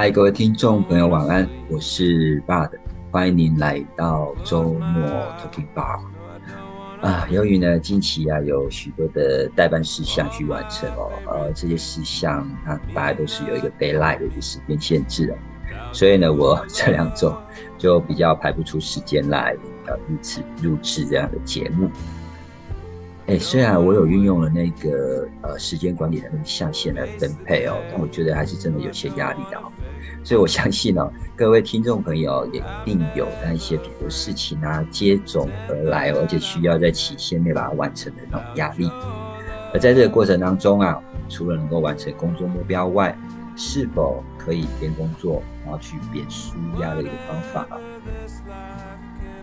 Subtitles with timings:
[0.00, 2.70] 嗨，各位听众朋友，晚安，我是 Bud，
[3.10, 5.02] 欢迎您来到周末
[5.38, 6.00] Talking Bar。
[7.02, 15.36] 啊，由于呢近期啊有许多的代办事项去完成哦，呃，这些事项它大家都是有一个 deadline 的一个时间限制的，
[15.92, 17.36] 所以呢，我这两周
[17.76, 19.54] 就比较排不出时间来
[19.84, 21.90] 呃录制录制这样的节目。
[23.30, 29.70] 哎，虽然我有运用了那个呃时间管理的那个象限来分配哦，但我觉得还是真的有些压力的哦。
[30.24, 38.90] 所以我相信哦，各位听众朋友也一定有那一些比如事情啊接踵而来，而且需要在期限内把它完成的那种压力。
[39.72, 43.16] 而在这个过程当中啊，除了能够完成工作目标外，
[43.54, 47.78] 是否可以边工作然后去边舒压的一个方法啊？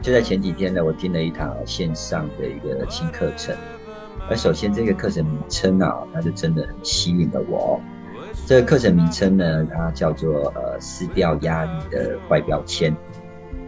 [0.08, 3.54] 就在前几天呢，我听了一堂线上的一个新课程。
[4.30, 7.78] 而首先，这个课程名称啊，它就真的很吸引了我。
[8.46, 12.96] 这个课程名称呢，它叫做呃撕掉压力的坏标签。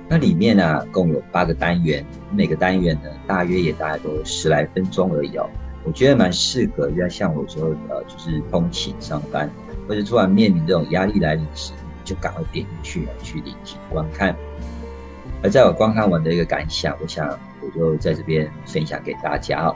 [0.07, 5.45] 那里面呢，共有八个单元，每个单元呢，大约也大概都十来分钟而已哦。
[5.83, 9.51] 我觉得蛮适合在像我时候呃，就是通勤上班，
[9.89, 11.73] 或者突然面临这种压力来临时，
[12.05, 14.33] 就赶快点进去去聆听观看。
[15.41, 17.27] 而在我观看完的一个感想，我想
[17.61, 19.75] 我就在这边分享给大家哦。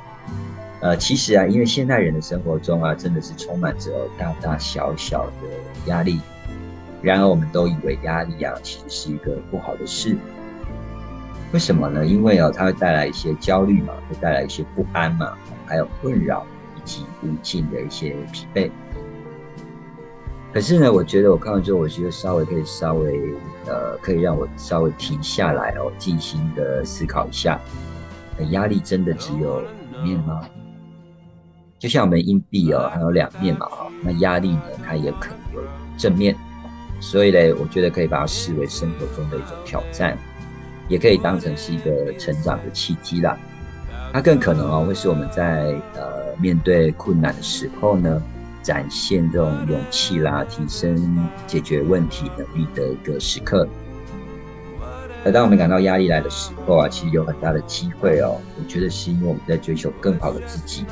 [0.82, 5.48] 呃，其实啊，因为现代人的生活中啊，真的是充满着大大小小的
[5.86, 6.20] 压力。
[7.02, 10.18] 然而，我们都以为压力啊，其实是一个不好的事。
[11.54, 12.06] 为什么呢？
[12.06, 15.34] 因为哦，它会带来一些焦虑嘛，会带来一些不安嘛，
[15.66, 18.70] 还有困扰以及无尽的一些疲惫。
[20.54, 23.34] 可是呢，我觉得我看完之后，我觉得稍微可以稍微
[23.66, 27.60] 呃，可以让我稍微停下来哦，静心的思考一下：
[28.52, 30.48] 压力真的只有一面吗？
[31.80, 35.62] 就像我们硬币哦，还有两面嘛，哈，那压力呢，它也可能有
[35.98, 36.36] 正面，
[37.00, 40.16] 所以呢，我觉得可以把它视为生活中的一种挑战，
[40.88, 43.36] 也可以当成是一个成长的契机啦。
[44.14, 48.22] 它更可能哦，会是我们在呃面对困难的时候呢，
[48.64, 53.68] 展现这种勇气啦，提升解决问题能力的一个时刻。
[55.24, 60.86] 而当我们感到压力来的时候啊，其实有很大的机会哦，我觉得是因为我们在追求更好的自己。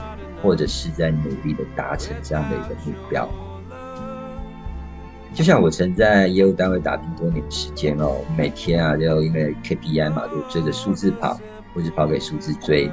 [0.43, 3.29] 或者是在努力的达成这样的一个目标，
[5.35, 11.39] 就像我曾在业务单位打拼多年时间哦，每天啊就因为 KPI 嘛，就追着数字跑，
[11.75, 12.91] 或是跑给数字追，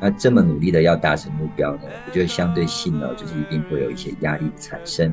[0.00, 5.12] 那这么努力的要达成目标呢，我觉得相对性呢，就是一定会有一些压力产生，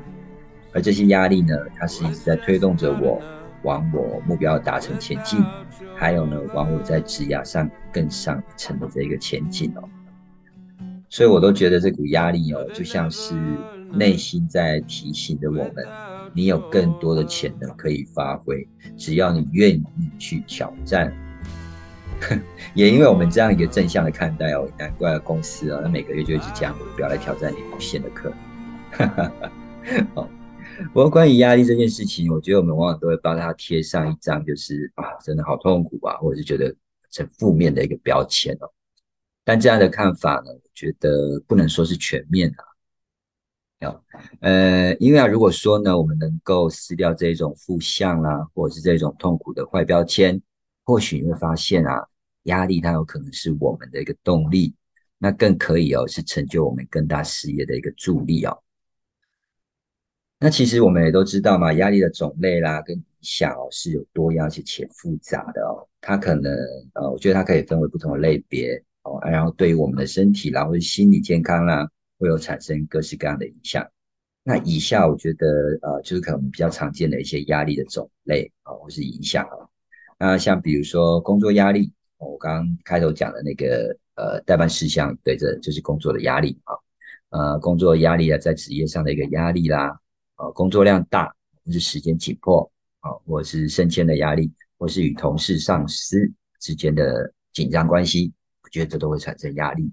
[0.74, 3.22] 而这些压力呢，它是一直在推动着我
[3.64, 5.44] 往我目标达成前进，
[5.96, 9.84] 还有呢，往我在职涯上更上一层的这个前进哦。
[11.10, 13.34] 所以，我都觉得这股压力哦，就像是
[13.92, 15.86] 内心在提醒着我们：
[16.34, 18.68] 你有更多的潜能可以发挥，
[18.98, 21.12] 只要你愿意去挑战。
[22.74, 28.34] 也因为我们这样一个正向的看待哦，难怪公司啊，那每个月就一直讲不要来挑战你无限的课。
[30.14, 30.28] 好，
[30.94, 36.74] 不过关于压力这件事情，我觉得我们往往都会帮他贴上一张就是啊，真的好痛苦啊，或者是觉得
[37.16, 38.70] 很负面的一个标签哦。
[39.44, 42.58] 但这样的看法呢，我觉得不能说是全面的。
[43.80, 44.04] 有，
[44.40, 50.42] 呃，因为啊，如果说呢，我们能够撕掉这种负向啦，或者是这种痛苦的坏标签，
[50.86, 52.08] 或许你会发现啊，
[52.44, 54.74] 压力它有可能是我们的一个动力，
[55.18, 58.58] 那更可以哦，是成就我们更大事业的一个助力哦。
[60.40, 65.88] 那其实我们也都知道嘛，压力的种类啦，跟影响哦，是有多样且且复杂的哦。
[66.02, 66.54] 它可能，
[66.94, 68.82] 呃，我觉得它可以分为不同的类别。
[69.04, 73.88] 哦，然后对于我们的身体啦，或者心理健康啦，会有产生各式各样的影响。
[74.44, 75.48] 那以下我觉得，
[75.82, 79.48] 呃，就是可能比较常见的一些压力的种类啊，或是影响。
[80.18, 86.76] 那像比如说工作压力，我刚刚开头讲的那个，呃，代办事项对着就是工作的压力啊，
[87.30, 90.00] 呃，工作压力啊，在职业上的一个压力啦，
[90.38, 91.28] 呃，工作量大
[91.66, 92.72] 或是时间紧迫
[93.02, 98.32] 啊，或是升迁的压力，或是与同事、上司之间的紧张关系。
[98.64, 99.92] 我觉得这都会产生压力，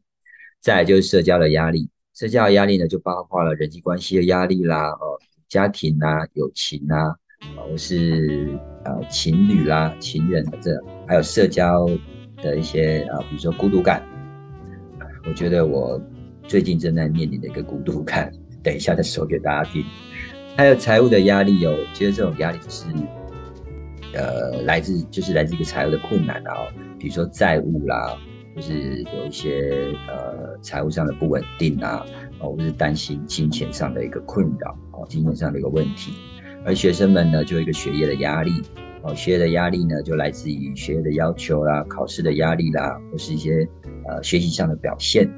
[0.61, 5.19] 再来就是社交的压力，社交的压力呢就包括了人际关系的压力啦，哦，
[5.49, 7.17] 家庭啊、友情啊，
[7.56, 10.71] 或是呃情侣啦、情人这，
[11.06, 11.87] 还有社交
[12.37, 14.03] 的一些啊，比如说孤独感。
[15.27, 16.00] 我觉得我
[16.49, 19.85] 最近正在面临的一个孤独感，等一下再说给大家听。
[20.56, 22.87] 还有财务的压力哦，我觉得这种压力是
[24.15, 26.53] 呃来自就是来自一个财务的困难啊，
[26.99, 28.17] 比如说债务啦。
[28.55, 32.05] 就是有一些呃财务上的不稳定啊，
[32.39, 36.12] 哦，或是担心金钱上的一个困扰，哦，金钱上的一个问题，
[36.64, 38.50] 而学生们呢就有一个学业的压力，
[39.03, 43.67] 哦，学业的压力呢就来自于学业的要求啦、考试的压力啦，或是一些
[44.06, 45.29] 呃学习上的表现，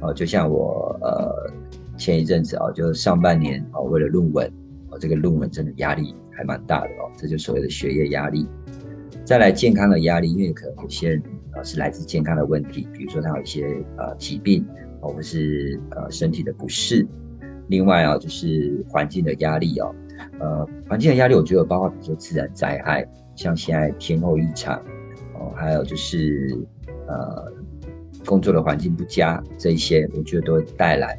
[0.00, 1.52] 哦，就像我呃
[1.96, 4.46] 前一阵子哦，就上半年哦为了论文，
[4.90, 8.46] 哦这个论文真的压力还蛮大的哦，这就所谓的学业压力。
[9.24, 11.22] 再来健康的压力，因为可能有些人
[11.54, 13.66] 呃是来自健康的问题，比如说他有一些
[13.96, 14.64] 呃疾病，
[15.00, 17.06] 或者是呃身体的不适。
[17.68, 19.94] 另外啊，就是环境的压力哦，
[20.38, 24.76] 呃，环境的压力我觉得包括比如说自然灾害，像现在天候异常
[25.34, 26.58] 哦，还有就是
[27.06, 27.52] 呃
[28.24, 31.18] 工作的环境不佳这一些，我觉得都会带来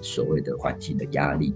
[0.00, 1.54] 所谓的环境的压力。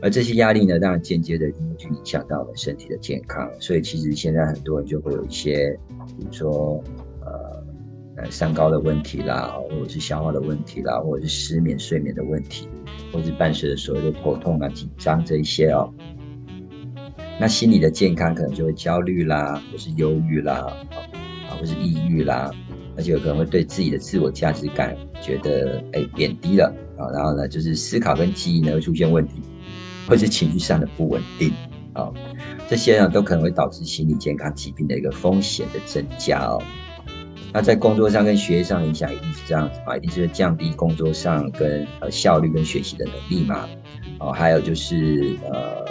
[0.00, 5.78] 而这些压力呢，当然间接的就会去影响到我们身体的健康，所以其实现在很多人就会有一些，
[6.18, 6.82] 比如说
[8.30, 12.68] 三高的问题啦，或者是消化的问题啦，或者是失眠睡眠的问题，
[13.12, 15.92] 或者是伴随着所谓的头痛啊、紧张这一些哦。
[17.40, 20.66] 那心理的健康可能就会焦虑啦，或是忧郁啦，
[21.48, 22.50] 啊，或是抑郁啦，
[22.96, 29.34] 而且有可能会对自己的自我价值感觉得哎贬低了啊，然后呢，就是思考跟记忆呢会出现问题。
[30.04, 31.52] 或是情绪上的不稳定
[31.92, 32.12] 啊，
[32.68, 36.60] 这些呢都可能会导致心理健康疾病的一个风险的增加哦。
[37.52, 43.68] 那在工作上跟学业上影响一定是这样子嘛，一定是降低工作上跟呃效率跟学习的能力嘛。
[44.18, 45.84] 哦，还有就是呃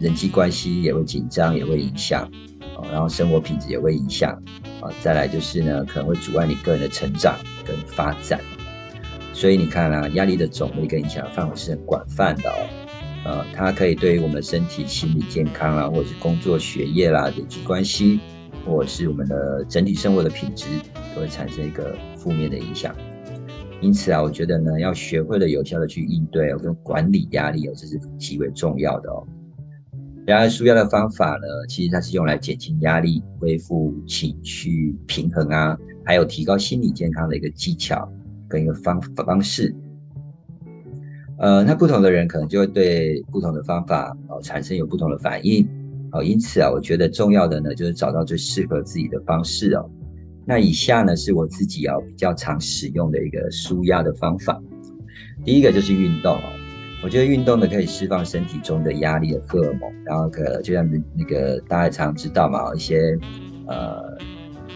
[0.00, 2.28] 人际关系也会紧张，也会影响
[2.74, 4.32] 哦，然后生活品质也会影响
[4.80, 4.90] 啊。
[5.00, 8.40] 再来就是呢，可能会阻碍你个人的成长跟发展。
[9.32, 12.66] 所以你看啊，压力的种类跟影响范围是很广泛的哦。
[13.24, 18.18] 呃，它可以对于我们身体、心理健康啊，或者是工作、学业啦、人际关系，
[18.68, 20.66] 或者是我们的整体生活的品质，
[21.14, 22.94] 都会产生一个负面的影响。
[23.80, 29.26] 因此啊，我觉得呢，要学会了有效的去应对哦跟管理压力哦，这是极为重要的哦。
[30.26, 38.06] 然而，舒压的方法呢，其实它是用来减轻压力、恢复情绪平衡啊，还有提高心理健康的一个技巧
[38.48, 39.74] 跟一个方方式。
[41.38, 45.66] 呃，那不同的人可能就会对不同的方法哦产生有不同的反应
[46.12, 49.90] 哦，因此啊，我觉得重要的呢就是找到最适合自己的方式哦。
[50.46, 54.58] 那以下呢是我自己啊比较常使用的一个舒压的方法。
[55.44, 56.48] 第一个就是运动哦，
[57.02, 63.16] 我觉得运动呢可以释放身体中的压力的荷尔蒙，然后可就像那个大家常知道嘛，一些
[63.66, 64.02] 呃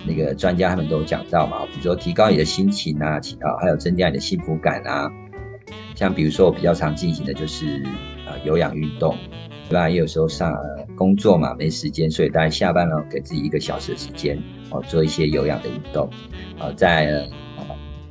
[0.07, 5.11] 那个专家他们都有讲到嘛，比如说提高你的心情啊，啊还有增加你的幸福感啊。
[5.95, 7.83] 像比如说我比较常进行的就是
[8.27, 9.17] 呃有氧运动，
[9.69, 9.89] 对吧？
[9.89, 10.53] 也有时候上
[10.97, 14.39] 工作嘛没时间，所以大家下班了给自己一个小时的时间
[14.71, 16.09] 哦，做一些有氧的运动，
[16.59, 17.29] 啊，在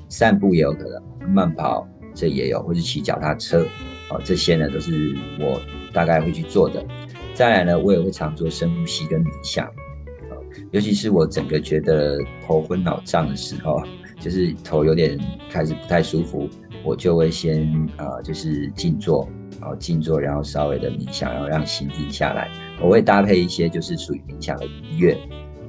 [0.10, 0.89] 散步也有可
[1.19, 3.66] 能，慢跑这也有，或者骑脚踏车，
[4.10, 5.62] 哦，这些呢都是我
[5.94, 6.86] 大概会去做的。
[7.33, 10.36] 再来呢，我也会常做深呼吸跟冥想，啊，
[10.72, 13.81] 尤其是我整个觉得头昏脑胀的时候，
[14.19, 15.18] 就是头有点
[15.50, 16.50] 开始不太舒服。
[16.84, 19.30] 我就会先啊，就是静坐，
[19.62, 22.50] 啊静坐，然后稍微的冥想，然后让心静下来。
[22.81, 25.18] 我会搭配一些就是属于冥想的音乐，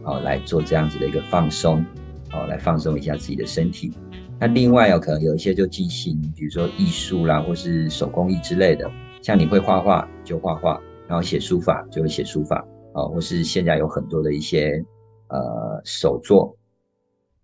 [0.05, 1.85] 哦来做这样子的一个放松，
[2.33, 3.93] 哦来放松一下自己的身体。
[4.41, 8.91] 那另外有可能有一些就进行，比如说艺术啦，或是手工艺之类的。
[9.21, 14.83] 像你会画画就画画，然后写书法就会写书法，哦或是现在有很多的一些
[15.29, 16.57] 呃手作，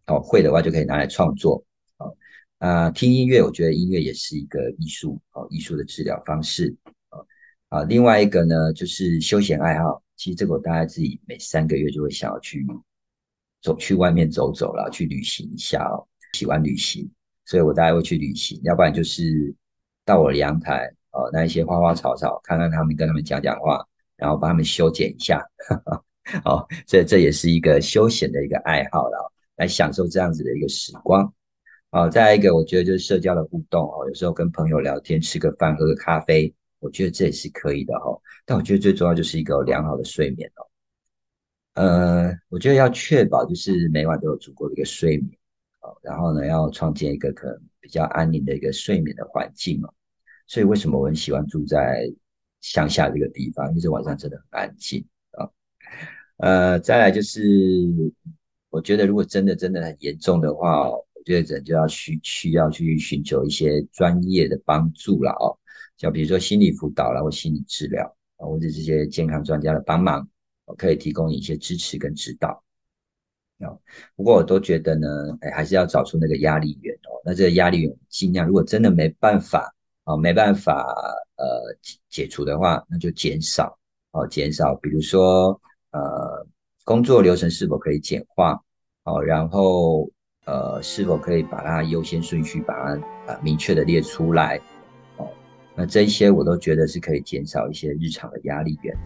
[0.09, 1.63] 哦会的话就可以拿来创作。
[2.59, 6.75] 啊，听音乐，我觉得音乐也是一个艺术哦，艺术的治疗方式
[7.09, 7.21] 啊。
[7.69, 10.03] 啊，另外一个呢，就是休闲爱好。
[10.17, 12.67] 其实这个我大概自己每三个月就会想要去
[13.63, 16.05] 走去外面走走了，去旅行一下哦。
[16.33, 17.09] 喜欢旅行，
[17.45, 18.61] 所以我大概会去旅行。
[18.65, 19.55] 要不然就是
[20.05, 23.87] 到我的阳台哦，那一些花花草草，看看他们，跟他们讲讲话，
[24.17, 25.39] 然后帮他们修剪一下。
[25.69, 26.03] 哈 哈
[26.45, 31.33] 哦，这这也是一个休闲的一个爱好了，来享受这样子的一个时光。
[31.91, 38.15] 啊，再一个，我觉得就是社交的互动哦，有时候跟朋友聊天，吃个饭，喝个咖啡，我觉得这也是可以的哈。
[38.45, 40.67] 但我觉得最重要就是一个良好的睡眠哦。
[41.83, 45.31] 呃，我觉得要确保就是每晚都有足够的一个睡眠
[45.81, 49.95] 哦，然后呢，要创建一个可能比较安宁的一个睡眠的环境哦。
[50.47, 52.07] 所以为什么我很喜欢住在
[52.61, 53.67] 乡下这个地方？
[53.75, 55.49] 因为晚上真的很安静啊。
[56.37, 57.41] 呃，再来就是，
[58.69, 61.03] 我觉得如果真的真的很严重的话哦。
[61.29, 65.53] 确诊就要需需要去寻求一些专业的帮助了哦，
[65.99, 68.03] 像比如说心理辅导啦，或心理治疗
[68.39, 70.27] 啊，或者这些健康专家的帮忙，
[70.79, 72.65] 可以提供一些支持跟指导。
[73.59, 73.79] 哦，
[74.17, 75.07] 不过我都觉得呢，
[75.41, 77.21] 哎，还是要找出那个压力源哦。
[77.25, 79.71] 那这个压力源尽量，如果真的没办法
[80.05, 80.95] 啊，没办法
[81.37, 81.45] 呃
[82.09, 83.79] 解除的话，那就减少
[84.13, 86.47] 哦，减少，比如说呃
[86.85, 88.59] 工作流程是否可以简化
[89.05, 90.11] 哦，然后
[90.49, 94.59] 呃是否可以把它优先顺序把它呃明确的列出来
[95.19, 95.29] 哦，
[95.75, 98.97] 那这一些我都觉得是可以减少一些日常的压力源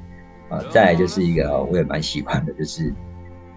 [0.49, 0.63] 啊。
[0.71, 2.95] 再来就是一个我也蛮喜欢的，就是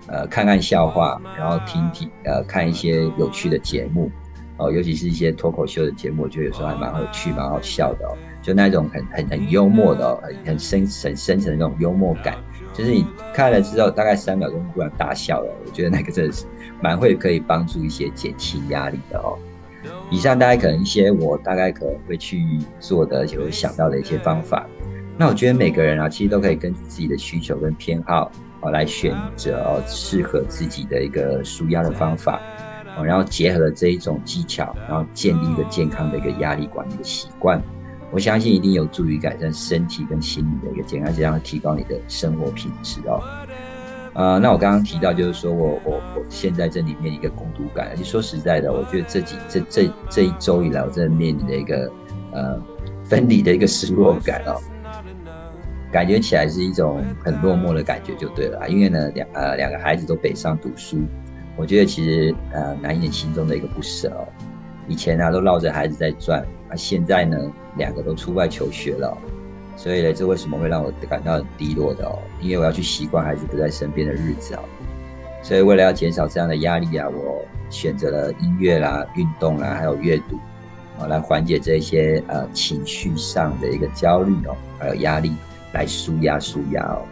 [0.07, 4.11] 呃看看笑话，然后听听呃看一些有趣的节目。
[4.57, 8.15] 哦，尤其是一些脱口秀的节目，我觉得有时候还蛮有趣、蛮好笑的哦。
[8.41, 12.37] 就那种很很很幽默的、很很深很深层的那种幽默感，
[12.73, 16.45] 就是你看了之后大概三秒钟突然大笑了，我觉得那个真的是
[16.81, 19.37] 蛮会可以帮助一些减轻压力的哦。
[20.09, 22.43] 以上大概可能一些我大概可能会去
[22.79, 24.65] 做的，而且会想到的一些方法。
[25.17, 32.41] 那我觉得每个人啊，其实都可以根据自己的需求跟偏好哦来选择哦适合自己的一个舒压的方法。
[33.03, 37.61] 然后结合了这一种技巧，然后建立一个健康的一个压力管理的习惯，
[38.09, 43.21] 我相信一定有助于改善身体跟心理的一个健康，这样提高你的生活品质哦。
[44.15, 51.91] 啊，那我刚刚提到就是说我我我现在这里面一个孤独感，而且说实在的，我觉得这几这这这一周以来，我真的面临的一个
[52.31, 52.57] 呃
[53.03, 54.55] 分离的一个失落感哦，
[55.91, 60.97] 感觉起来是一种很落寞的感觉就对了，因为呢两呃两个孩子都北上读书。
[61.57, 64.27] 我觉得其实呃难掩心中的一个不舍哦。
[64.87, 67.37] 以前呢都绕着孩子在转，那现在呢
[67.75, 69.17] 两个都出外求学了，
[69.75, 72.17] 所以呢这为什么会让我感到很低落的哦？
[72.39, 74.63] 因为我要去习惯孩子不在身边的日子哦。
[75.43, 80.39] 所以为了要减少这样的压力啊，我选择了音乐啦、运动啦，还有阅读
[80.99, 85.35] 啊，来缓解这些呃情绪上的一个焦虑哦，还有压力，
[85.73, 87.03] 来舒压舒压哦。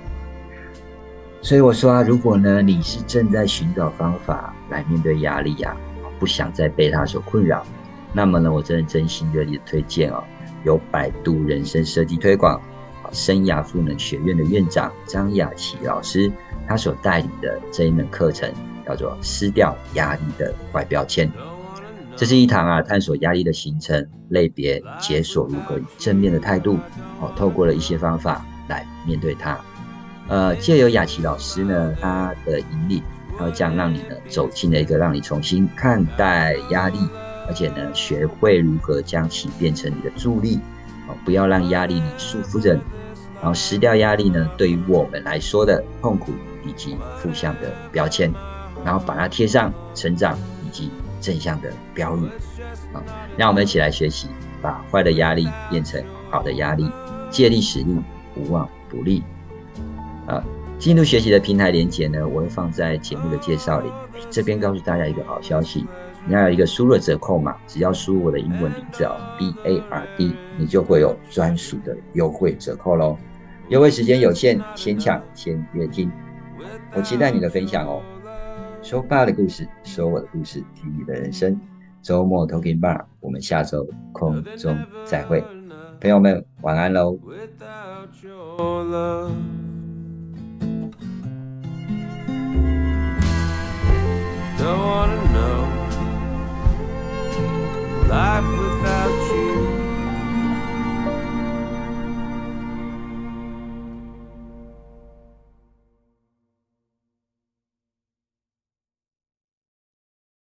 [1.42, 5.76] 所以我说啊，如果呢你是正在寻找方法来面对压力呀，
[6.18, 7.64] 不想再被它所困扰，
[8.14, 10.24] 那么呢，我真的真心热烈推荐哦，
[10.64, 12.62] 由百度人生设计推广
[13.12, 16.32] 生涯赋能学院的院长张雅琪老师，
[16.68, 18.52] 他所带领的这一门课程
[18.86, 21.32] 叫做“撕掉压力的坏标签”。
[22.16, 26.78] 这是一堂啊，探索压力的形成、类别、解锁如何正面的态度
[27.20, 29.60] 哦，透过了一些方法来面对它。
[30.28, 33.04] 呃，借由雅琪老师呢，他的引领，
[33.38, 36.98] 他会这样让你呢走进了一个让你重新看待压力，
[37.48, 40.60] 而且呢学会如何将其变成你的助力，
[41.08, 42.82] 哦，不要让压力呢束缚着你，
[43.42, 46.32] 然后撕掉压力呢对于我们来说的痛苦
[46.66, 48.32] 以及负向的标签，
[48.86, 52.26] 然后把它贴上成长以及正向的标语，
[52.94, 53.04] 啊，
[53.38, 54.28] 让我们一起来学习，
[54.62, 56.90] 把坏的压力变成好的压力，
[57.30, 58.02] 借力使力，
[58.36, 59.24] 无往不利。
[60.26, 60.42] 啊，
[60.80, 63.92] 进入学习的平台连接呢，我会放在节目的介绍里。
[64.30, 65.86] 这边告诉大家一个好消息，
[66.26, 73.18] 你要有一个输入折扣嘛，只要输入我的英文名字哦，B A R D，你就会有专属的优惠折扣喽。
[73.70, 76.12] 优惠时间有限，先抢先约听。
[76.96, 78.02] 我期待你的分享哦。
[78.82, 81.60] 说爸的故事，说我的故事，听你的人生。
[82.02, 85.44] 周末 Talking Bar，我们下周空中再会，
[86.02, 87.18] 朋友们晚安喽。
[94.60, 95.23] Don't wanna
[98.14, 98.63] life